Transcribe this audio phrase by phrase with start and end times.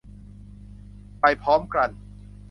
[1.19, 1.89] ไปพร้อมกัน